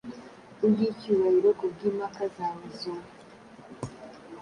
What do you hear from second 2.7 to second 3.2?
zoe